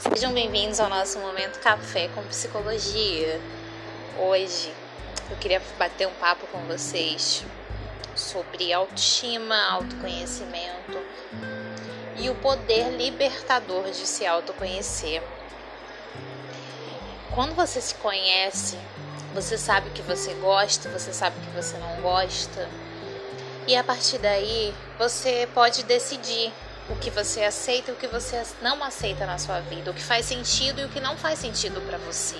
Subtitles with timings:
[0.00, 3.40] Sejam bem-vindos ao nosso momento Café com Psicologia.
[4.18, 4.74] Hoje
[5.30, 7.44] eu queria bater um papo com vocês
[8.16, 11.00] sobre autoestima, autoconhecimento
[12.16, 15.22] e o poder libertador de se autoconhecer.
[17.32, 18.76] Quando você se conhece,
[19.32, 22.68] você sabe o que você gosta, você sabe o que você não gosta,
[23.68, 26.52] e a partir daí você pode decidir
[26.90, 30.02] o que você aceita e o que você não aceita na sua vida, o que
[30.02, 32.36] faz sentido e o que não faz sentido para você.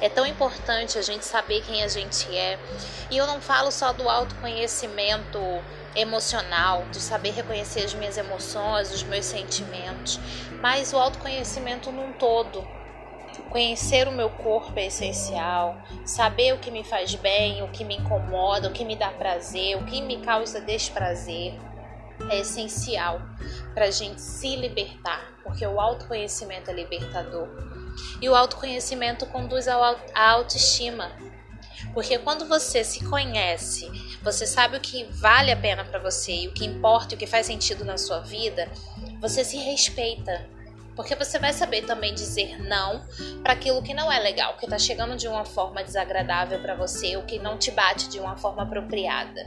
[0.00, 2.58] É tão importante a gente saber quem a gente é.
[3.10, 5.38] E eu não falo só do autoconhecimento
[5.94, 10.20] emocional, de saber reconhecer as minhas emoções, os meus sentimentos,
[10.60, 12.66] mas o autoconhecimento num todo.
[13.50, 17.96] Conhecer o meu corpo é essencial, saber o que me faz bem, o que me
[17.96, 21.54] incomoda, o que me dá prazer, o que me causa desprazer
[22.30, 23.20] é essencial
[23.74, 27.48] para a gente se libertar, porque o autoconhecimento é libertador.
[28.20, 31.10] E o autoconhecimento conduz à autoestima.
[31.94, 33.90] Porque quando você se conhece,
[34.22, 37.18] você sabe o que vale a pena para você e o que importa e o
[37.18, 38.70] que faz sentido na sua vida,
[39.20, 40.48] você se respeita.
[40.96, 43.06] Porque você vai saber também dizer não
[43.42, 47.16] para aquilo que não é legal, que está chegando de uma forma desagradável para você,
[47.16, 49.46] o que não te bate de uma forma apropriada.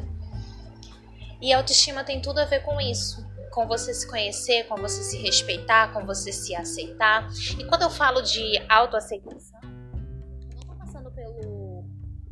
[1.42, 3.26] E autoestima tem tudo a ver com isso.
[3.52, 7.28] Com você se conhecer, com você se respeitar, com você se aceitar.
[7.58, 11.84] E quando eu falo de autoaceitação, eu não tô passando pelo,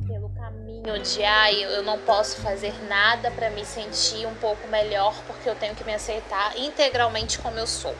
[0.06, 5.14] pelo caminho de ai, eu não posso fazer nada para me sentir um pouco melhor
[5.26, 7.94] porque eu tenho que me aceitar integralmente como eu sou.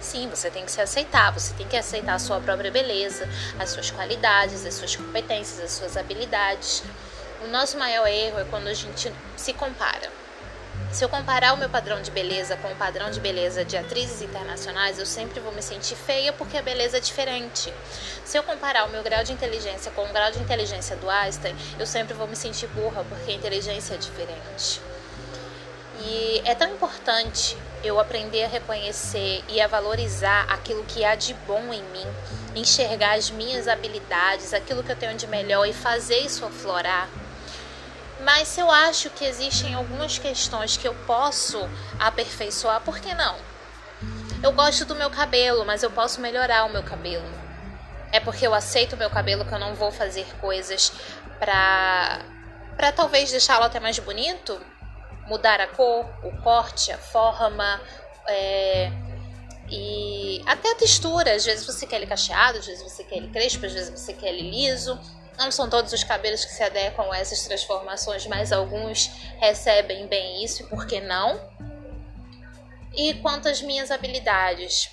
[0.00, 3.70] Sim, você tem que se aceitar, você tem que aceitar a sua própria beleza, as
[3.70, 6.82] suas qualidades, as suas competências, as suas habilidades.
[7.44, 10.21] O nosso maior erro é quando a gente se compara.
[10.92, 14.20] Se eu comparar o meu padrão de beleza com o padrão de beleza de atrizes
[14.20, 17.72] internacionais, eu sempre vou me sentir feia porque a beleza é diferente.
[18.26, 21.56] Se eu comparar o meu grau de inteligência com o grau de inteligência do Einstein,
[21.78, 24.82] eu sempre vou me sentir burra porque a inteligência é diferente.
[26.04, 31.32] E é tão importante eu aprender a reconhecer e a valorizar aquilo que há de
[31.46, 32.06] bom em mim,
[32.54, 37.08] enxergar as minhas habilidades, aquilo que eu tenho de melhor e fazer isso aflorar
[38.24, 41.68] mas se eu acho que existem algumas questões que eu posso
[41.98, 43.36] aperfeiçoar, por que não?
[44.42, 47.30] Eu gosto do meu cabelo, mas eu posso melhorar o meu cabelo.
[48.10, 50.92] É porque eu aceito o meu cabelo que eu não vou fazer coisas
[51.38, 52.20] pra,
[52.76, 54.60] pra talvez deixá-lo até mais bonito?
[55.26, 57.80] Mudar a cor, o corte, a forma,
[58.26, 58.90] é,
[59.70, 61.34] e até a textura.
[61.34, 64.12] Às vezes você quer ele cacheado, às vezes você quer ele crespo, às vezes você
[64.12, 64.98] quer ele liso.
[65.38, 70.44] Não são todos os cabelos que se adequam a essas transformações, mas alguns recebem bem
[70.44, 71.40] isso, e por que não?
[72.94, 74.90] E quanto às minhas habilidades?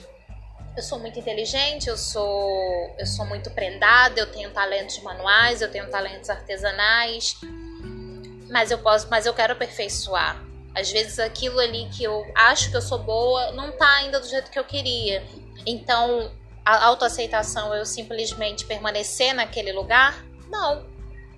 [0.76, 5.70] Eu sou muito inteligente, eu sou, eu sou muito prendada, eu tenho talentos manuais, eu
[5.70, 7.36] tenho talentos artesanais,
[8.50, 10.42] mas eu posso, mas eu quero aperfeiçoar.
[10.74, 14.28] Às vezes aquilo ali que eu acho que eu sou boa não tá ainda do
[14.28, 15.22] jeito que eu queria.
[15.66, 16.32] Então,
[16.64, 20.86] a autoaceitação eu simplesmente permanecer naquele lugar não,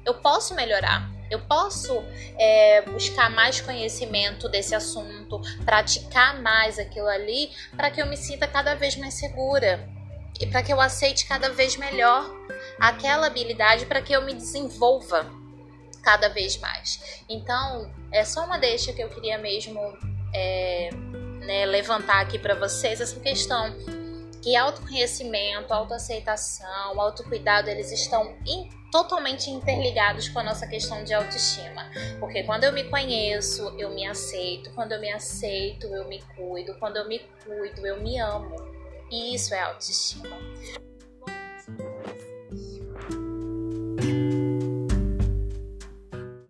[0.05, 1.09] eu posso melhorar.
[1.29, 2.03] Eu posso
[2.37, 8.47] é, buscar mais conhecimento desse assunto, praticar mais aquilo ali, para que eu me sinta
[8.47, 9.87] cada vez mais segura
[10.39, 12.29] e para que eu aceite cada vez melhor
[12.79, 15.25] aquela habilidade, para que eu me desenvolva
[16.03, 17.23] cada vez mais.
[17.29, 19.79] Então, é só uma deixa que eu queria mesmo
[20.33, 20.89] é,
[21.45, 23.73] né, levantar aqui para vocês essa questão
[24.41, 31.89] que autoconhecimento, autoaceitação, autocuidado, eles estão in, totalmente interligados com a nossa questão de autoestima.
[32.19, 36.75] Porque quando eu me conheço, eu me aceito, quando eu me aceito, eu me cuido,
[36.79, 38.55] quando eu me cuido, eu me amo.
[39.09, 40.37] E isso é autoestima.